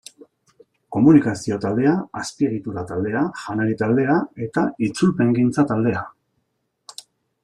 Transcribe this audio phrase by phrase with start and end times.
[0.95, 1.91] Komunikazio taldea,
[2.21, 4.15] Azpiegitura taldea, Janari taldea
[4.47, 6.03] eta Itzulpengintza taldea.